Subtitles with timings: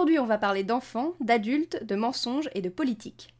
[0.00, 3.34] Aujourd'hui, on va parler d'enfants, d'adultes, de mensonges et de politique.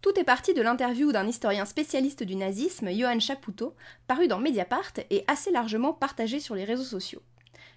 [0.00, 3.76] Tout est parti de l'interview d'un historien spécialiste du nazisme, Johann Chapoutot,
[4.08, 7.22] paru dans Mediapart et assez largement partagé sur les réseaux sociaux.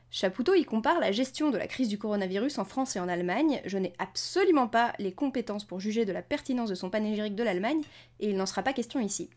[0.09, 3.61] Chapoutot y compare la gestion de la crise du coronavirus en France et en Allemagne.
[3.65, 7.43] Je n'ai absolument pas les compétences pour juger de la pertinence de son panégyrique de
[7.43, 7.83] l'Allemagne,
[8.19, 9.29] et il n'en sera pas question ici.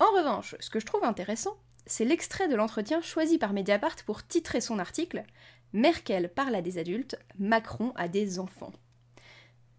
[0.00, 1.56] En revanche, ce que je trouve intéressant,
[1.86, 5.24] c'est l'extrait de l'entretien choisi par Mediapart pour titrer son article
[5.72, 8.72] Merkel parle à des adultes, Macron à des enfants.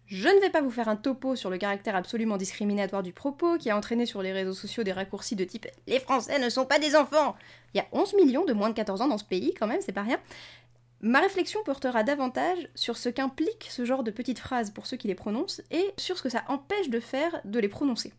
[0.06, 3.58] Je ne vais pas vous faire un topo sur le caractère absolument discriminatoire du propos
[3.58, 6.64] qui a entraîné sur les réseaux sociaux des raccourcis de type Les Français ne sont
[6.64, 7.36] pas des enfants
[7.74, 9.80] Il y a 11 millions de moins de 14 ans dans ce pays, quand même,
[9.80, 10.18] c'est pas rien.
[11.00, 15.08] Ma réflexion portera davantage sur ce qu'implique ce genre de petites phrases pour ceux qui
[15.08, 18.12] les prononcent et sur ce que ça empêche de faire de les prononcer.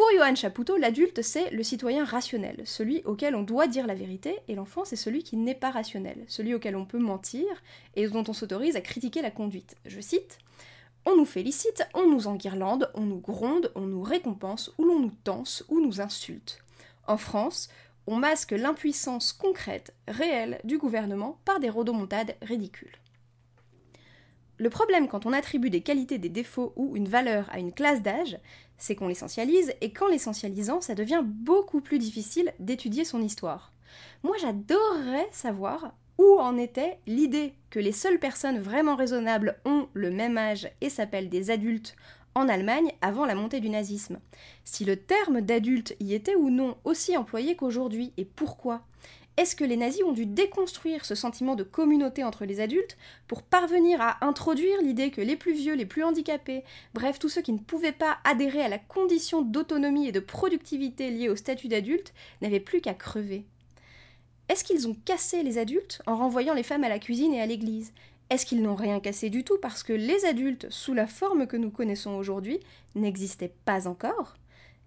[0.00, 4.38] Pour Johann Chapoutot, l'adulte, c'est le citoyen rationnel, celui auquel on doit dire la vérité,
[4.48, 7.44] et l'enfant, c'est celui qui n'est pas rationnel, celui auquel on peut mentir
[7.96, 9.76] et dont on s'autorise à critiquer la conduite.
[9.84, 10.38] Je cite
[11.04, 15.12] On nous félicite, on nous enguirlande, on nous gronde, on nous récompense, ou l'on nous
[15.22, 16.60] tense, ou nous insulte.
[17.06, 17.68] En France,
[18.06, 22.96] on masque l'impuissance concrète, réelle du gouvernement par des rodomontades ridicules.
[24.60, 28.02] Le problème quand on attribue des qualités, des défauts ou une valeur à une classe
[28.02, 28.38] d'âge,
[28.76, 33.72] c'est qu'on l'essentialise, et qu'en l'essentialisant, ça devient beaucoup plus difficile d'étudier son histoire.
[34.22, 40.10] Moi j'adorerais savoir où en était l'idée que les seules personnes vraiment raisonnables ont le
[40.10, 41.96] même âge et s'appellent des adultes
[42.34, 44.20] en Allemagne avant la montée du nazisme.
[44.64, 48.82] Si le terme d'adulte y était ou non aussi employé qu'aujourd'hui, et pourquoi?
[49.36, 53.42] Est-ce que les nazis ont dû déconstruire ce sentiment de communauté entre les adultes pour
[53.42, 56.64] parvenir à introduire l'idée que les plus vieux, les plus handicapés,
[56.94, 61.10] bref tous ceux qui ne pouvaient pas adhérer à la condition d'autonomie et de productivité
[61.10, 63.46] liée au statut d'adulte, n'avaient plus qu'à crever?
[64.48, 67.46] Est-ce qu'ils ont cassé les adultes en renvoyant les femmes à la cuisine et à
[67.46, 67.92] l'église?
[68.30, 71.56] Est-ce qu'ils n'ont rien cassé du tout parce que les adultes, sous la forme que
[71.56, 72.60] nous connaissons aujourd'hui,
[72.94, 74.34] n'existaient pas encore?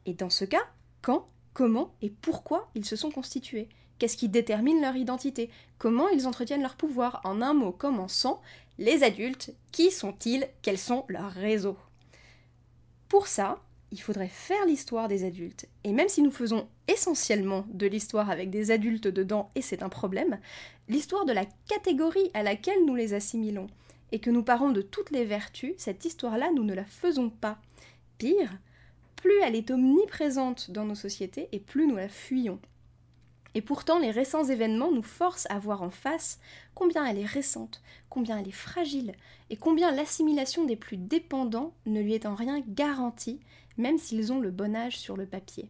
[0.06, 0.66] Et dans ce cas,
[1.02, 3.70] quand, comment et pourquoi ils se sont constitués?
[4.00, 5.50] Qu'est-ce qui détermine leur identité?
[5.78, 7.22] Comment ils entretiennent leur pouvoir?
[7.24, 8.42] En un mot commençant,
[8.78, 10.48] les adultes, qui sont-ils?
[10.62, 11.78] Quels sont leurs réseaux?
[13.08, 13.62] Pour ça,
[13.92, 15.68] il faudrait faire l'histoire des adultes.
[15.84, 19.90] Et même si nous faisons essentiellement de l'histoire avec des adultes dedans, et c'est un
[19.90, 20.40] problème,
[20.90, 23.68] l'histoire de la catégorie à laquelle nous les assimilons,
[24.12, 27.60] et que nous parlons de toutes les vertus, cette histoire-là, nous ne la faisons pas.
[28.18, 28.52] Pire,
[29.16, 32.60] plus elle est omniprésente dans nos sociétés, et plus nous la fuyons.
[33.56, 36.40] Et pourtant, les récents événements nous forcent à voir en face
[36.74, 39.14] combien elle est récente, combien elle est fragile,
[39.50, 43.40] et combien l'assimilation des plus dépendants ne lui est en rien garantie,
[43.78, 45.70] même s'ils ont le bon âge sur le papier.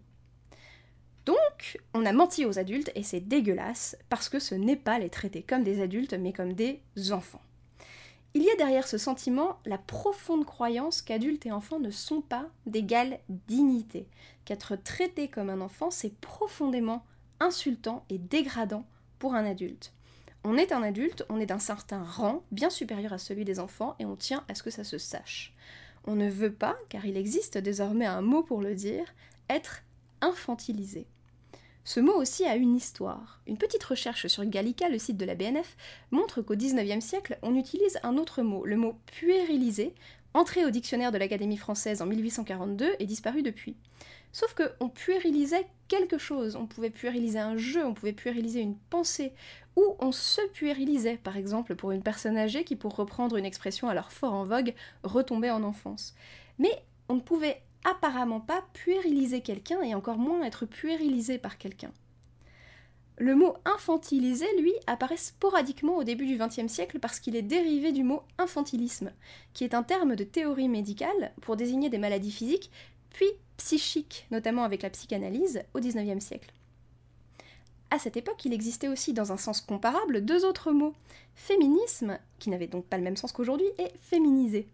[1.25, 5.09] Donc, on a menti aux adultes, et c'est dégueulasse, parce que ce n'est pas les
[5.09, 7.41] traiter comme des adultes, mais comme des enfants.
[8.33, 12.47] Il y a derrière ce sentiment la profonde croyance qu'adultes et enfants ne sont pas
[12.65, 14.07] d'égale dignité,
[14.43, 17.05] qu'être traité comme un enfant, c'est profondément
[17.39, 18.85] insultant et dégradant
[19.19, 19.93] pour un adulte.
[20.43, 23.95] On est un adulte, on est d'un certain rang, bien supérieur à celui des enfants,
[23.99, 25.53] et on tient à ce que ça se sache.
[26.05, 29.13] On ne veut pas, car il existe désormais un mot pour le dire,
[29.49, 29.83] être
[30.19, 31.07] infantilisé.
[31.85, 33.41] Ce mot aussi a une histoire.
[33.45, 35.75] Une petite recherche sur Gallica, le site de la BNF,
[36.11, 39.93] montre qu'au XIXe siècle, on utilise un autre mot, le mot puérilisé,
[40.33, 43.75] entré au dictionnaire de l'Académie française en 1842 et disparu depuis.
[44.31, 49.31] Sauf qu'on puérilisait quelque chose, on pouvait puériliser un jeu, on pouvait puériliser une pensée,
[49.75, 53.89] ou on se puérilisait, par exemple pour une personne âgée qui, pour reprendre une expression
[53.89, 54.73] alors fort en vogue,
[55.03, 56.15] retombait en enfance.
[56.57, 61.91] Mais on ne pouvait apparemment pas puériliser quelqu'un et encore moins être puérilisé par quelqu'un.
[63.17, 67.91] Le mot infantilisé, lui, apparaît sporadiquement au début du XXe siècle parce qu'il est dérivé
[67.91, 69.11] du mot infantilisme,
[69.53, 72.71] qui est un terme de théorie médicale pour désigner des maladies physiques
[73.11, 76.51] puis psychique, notamment avec la psychanalyse, au XIXe siècle.
[77.91, 80.95] À cette époque, il existait aussi, dans un sens comparable, deux autres mots.
[81.35, 84.67] Féminisme, qui n'avait donc pas le même sens qu'aujourd'hui, et féminisé.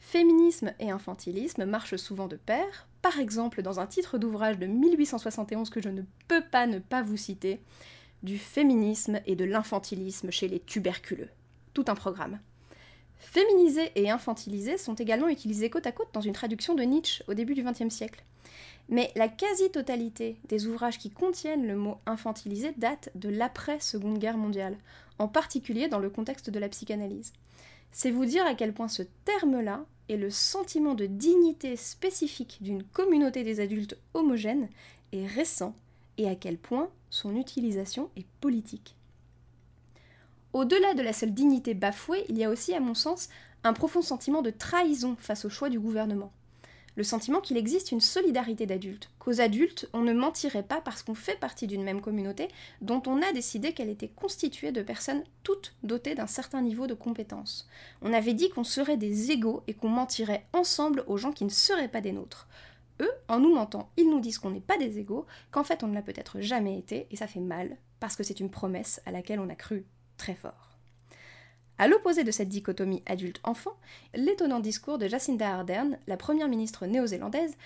[0.00, 5.70] Féminisme et infantilisme marchent souvent de pair, par exemple dans un titre d'ouvrage de 1871
[5.70, 7.60] que je ne peux pas ne pas vous citer,
[8.24, 11.28] du féminisme et de l'infantilisme chez les tuberculeux.
[11.74, 12.40] Tout un programme.
[13.18, 17.34] Féminisé et infantilisé sont également utilisés côte à côte dans une traduction de Nietzsche au
[17.34, 18.24] début du XXe siècle.
[18.88, 24.76] Mais la quasi-totalité des ouvrages qui contiennent le mot infantilisé date de l'après-Seconde Guerre mondiale,
[25.18, 27.32] en particulier dans le contexte de la psychanalyse.
[27.92, 32.82] C'est vous dire à quel point ce terme-là et le sentiment de dignité spécifique d'une
[32.82, 34.68] communauté des adultes homogène
[35.12, 35.74] est récent
[36.18, 38.96] et à quel point son utilisation est politique.
[40.52, 43.28] Au-delà de la seule dignité bafouée, il y a aussi, à mon sens,
[43.64, 46.32] un profond sentiment de trahison face au choix du gouvernement.
[46.96, 51.16] Le sentiment qu'il existe une solidarité d'adultes, qu'aux adultes, on ne mentirait pas parce qu'on
[51.16, 52.46] fait partie d'une même communauté
[52.82, 56.94] dont on a décidé qu'elle était constituée de personnes toutes dotées d'un certain niveau de
[56.94, 57.68] compétences.
[58.00, 61.50] On avait dit qu'on serait des égaux et qu'on mentirait ensemble aux gens qui ne
[61.50, 62.46] seraient pas des nôtres.
[63.00, 65.88] Eux, en nous mentant, ils nous disent qu'on n'est pas des égaux, qu'en fait on
[65.88, 69.10] ne l'a peut-être jamais été, et ça fait mal, parce que c'est une promesse à
[69.10, 69.84] laquelle on a cru
[70.16, 70.78] très fort.
[71.76, 73.76] À l'opposé de cette dichotomie adulte-enfant,
[74.14, 77.56] l'étonnant discours de Jacinda Ardern, la première ministre néo-zélandaise,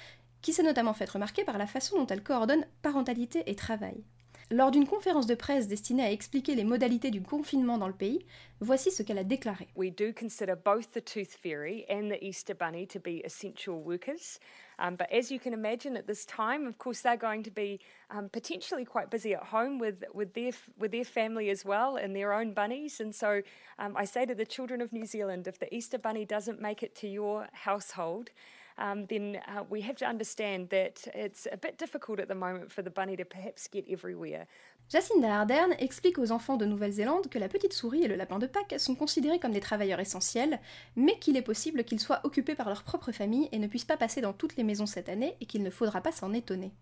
[0.40, 4.02] qui s'est notamment fait remarquer par la façon dont elle coordonne parentalité et travail.
[4.50, 8.24] Lors d'une conférence de presse destinée à expliquer les modalités du confinement dans le pays,
[8.60, 9.68] voici ce qu'elle a déclaré.
[9.76, 14.40] We do consider both the Tooth Fairy and the Easter Bunny to be essential workers.
[14.78, 17.80] Um, but as you can imagine at this time, of course, they're going to be
[18.10, 22.14] um, potentially quite busy at home with, with, their, with their family as well and
[22.14, 23.00] their own bunnies.
[23.00, 23.42] And so
[23.78, 26.82] um, I say to the children of New Zealand if the Easter Bunny doesn't make
[26.82, 28.30] it to your household,
[28.78, 32.70] um, then uh, we have to understand that it's a bit difficult at the moment
[32.70, 34.46] for the bunny to perhaps get everywhere.
[34.90, 38.46] Jacinda Ardern explique aux enfants de Nouvelle-Zélande que la petite souris et le lapin de
[38.46, 40.60] Pâques sont considérés comme des travailleurs essentiels,
[40.96, 43.98] mais qu'il est possible qu'ils soient occupés par leur propre famille et ne puissent pas
[43.98, 46.72] passer dans toutes les maisons cette année et qu'il ne faudra pas s'en étonner.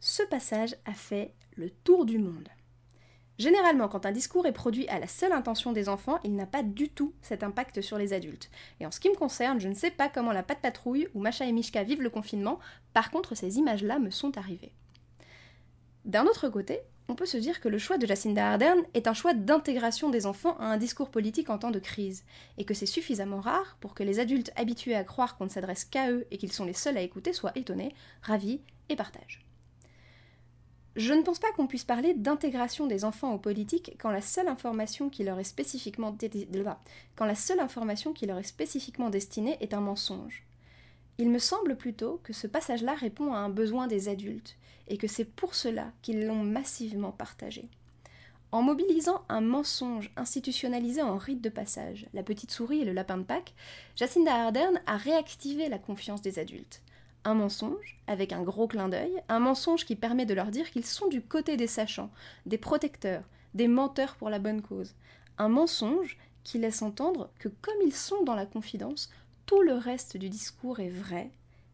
[0.00, 2.48] Ce passage a fait le tour du monde.
[3.38, 6.64] Généralement, quand un discours est produit à la seule intention des enfants, il n'a pas
[6.64, 8.50] du tout cet impact sur les adultes.
[8.80, 11.20] Et en ce qui me concerne, je ne sais pas comment la patte patrouille ou
[11.20, 12.58] Macha et Mishka vivent le confinement,
[12.92, 14.74] par contre ces images-là me sont arrivées.
[16.04, 19.14] D'un autre côté, on peut se dire que le choix de Jacinda Ardern est un
[19.14, 22.24] choix d'intégration des enfants à un discours politique en temps de crise,
[22.58, 25.84] et que c'est suffisamment rare pour que les adultes habitués à croire qu'on ne s'adresse
[25.84, 29.44] qu'à eux et qu'ils sont les seuls à écouter soient étonnés, ravis et partagent.
[30.94, 34.48] Je ne pense pas qu'on puisse parler d'intégration des enfants aux politiques quand la seule
[34.48, 36.14] information qui leur est spécifiquement,
[37.16, 40.44] quand la seule information qui leur est spécifiquement destinée est un mensonge.
[41.16, 44.56] Il me semble plutôt que ce passage-là répond à un besoin des adultes,
[44.88, 47.68] et que c'est pour cela qu'ils l'ont massivement partagé.
[48.52, 53.16] En mobilisant un mensonge institutionnalisé en rite de passage, la petite souris et le lapin
[53.16, 53.54] de Pâques,
[53.96, 56.82] Jacinda Ardern a réactivé la confiance des adultes.
[57.24, 60.84] Un mensonge, avec un gros clin d'œil, un mensonge qui permet de leur dire qu'ils
[60.84, 62.10] sont du côté des sachants,
[62.44, 63.24] des protecteurs,
[63.54, 64.94] des menteurs pour la bonne cause.
[65.38, 69.10] Un mensonge qui laisse entendre que comme ils sont dans la confidence,
[69.46, 71.30] tout le reste du discours est vrai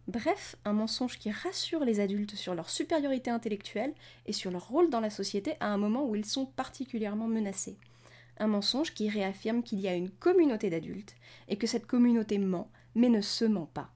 [0.09, 3.93] Bref, un mensonge qui rassure les adultes sur leur supériorité intellectuelle
[4.25, 7.77] et sur leur rôle dans la société à un moment où ils sont particulièrement menacés.
[8.39, 11.15] Un mensonge qui réaffirme qu'il y a une communauté d'adultes
[11.49, 13.91] et que cette communauté ment, mais ne se ment pas.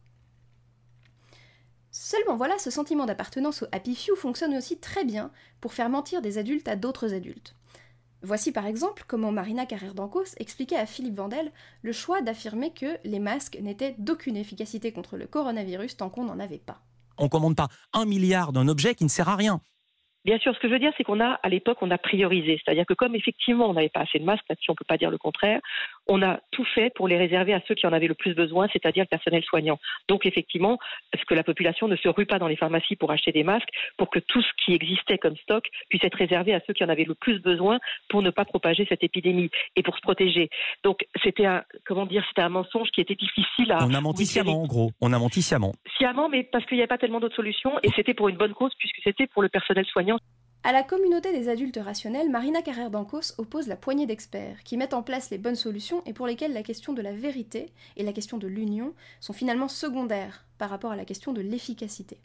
[1.91, 5.31] Seulement voilà, ce sentiment d'appartenance au Happy Few fonctionne aussi très bien
[5.62, 7.55] pour faire mentir des adultes à d'autres adultes.
[8.25, 11.51] Voici par exemple comment Marina Carrère d'Ancos expliquait à Philippe Vandel
[11.83, 16.39] le choix d'affirmer que les masques n'étaient d'aucune efficacité contre le coronavirus tant qu'on n'en
[16.39, 16.79] avait pas.
[17.19, 19.61] On commande pas un milliard d'un objet qui ne sert à rien.
[20.25, 22.61] Bien sûr, ce que je veux dire, c'est qu'on a, à l'époque, on a priorisé.
[22.65, 24.97] C'est-à-dire que comme effectivement, on n'avait pas assez de masques, là-dessus, on ne peut pas
[24.97, 25.61] dire le contraire,
[26.06, 28.69] on a tout fait pour les réserver à ceux qui en avaient le plus besoin,
[28.72, 29.78] c'est-à-dire le personnel soignant.
[30.08, 30.78] Donc, effectivement,
[31.19, 33.69] ce que la population ne se rue pas dans les pharmacies pour acheter des masques,
[33.96, 36.88] pour que tout ce qui existait comme stock puisse être réservé à ceux qui en
[36.88, 37.78] avaient le plus besoin
[38.08, 40.49] pour ne pas propager cette épidémie et pour se protéger.
[40.84, 43.85] Donc, c'était un, comment dire, c'était un mensonge qui était difficile à.
[43.85, 44.90] On a menti sciemment, en gros.
[45.00, 45.75] On a menti sciemment.
[45.97, 48.54] Sciemment, mais parce qu'il n'y avait pas tellement d'autres solutions et c'était pour une bonne
[48.54, 50.18] cause puisque c'était pour le personnel soignant.
[50.64, 54.95] À la communauté des adultes rationnels, Marina Carrère d'Ancos oppose la poignée d'experts qui mettent
[54.95, 58.12] en place les bonnes solutions et pour lesquelles la question de la vérité et la
[58.12, 62.21] question de l'union sont finalement secondaires par rapport à la question de l'efficacité.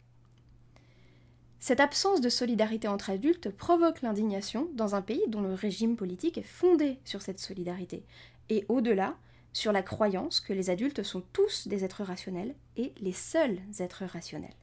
[1.58, 6.38] Cette absence de solidarité entre adultes provoque l'indignation dans un pays dont le régime politique
[6.38, 8.04] est fondé sur cette solidarité,
[8.50, 9.16] et au-delà,
[9.52, 14.04] sur la croyance que les adultes sont tous des êtres rationnels et les seuls êtres
[14.04, 14.54] rationnels.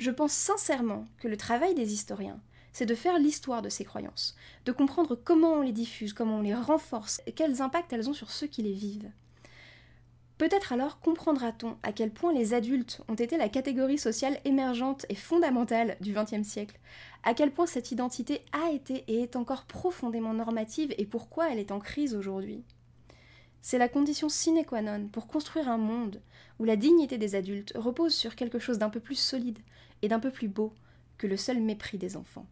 [0.00, 2.40] Je pense sincèrement que le travail des historiens,
[2.72, 6.40] c'est de faire l'histoire de ces croyances, de comprendre comment on les diffuse, comment on
[6.40, 9.10] les renforce, et quels impacts elles ont sur ceux qui les vivent.
[10.38, 15.14] Peut-être alors comprendra-t-on à quel point les adultes ont été la catégorie sociale émergente et
[15.14, 16.80] fondamentale du XXe siècle,
[17.22, 21.58] à quel point cette identité a été et est encore profondément normative et pourquoi elle
[21.58, 22.64] est en crise aujourd'hui.
[23.62, 26.20] C'est la condition sine qua non pour construire un monde
[26.58, 29.58] où la dignité des adultes repose sur quelque chose d'un peu plus solide
[30.02, 30.72] et d'un peu plus beau
[31.18, 32.46] que le seul mépris des enfants.